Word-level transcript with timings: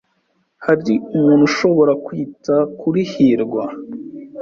Hari 0.65 0.93
umuntu 1.17 1.43
ushobora 1.49 1.93
kwita 2.05 2.55
kuri 2.79 3.01
hirwa? 3.11 3.63